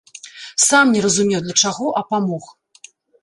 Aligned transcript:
Сам 0.67 0.85
не 0.95 1.03
разумеў 1.07 1.43
для 1.45 1.55
чаго, 1.67 1.85
а 2.01 2.05
памог. 2.13 2.49